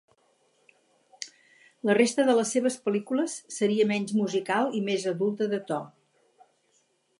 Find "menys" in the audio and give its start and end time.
3.93-4.15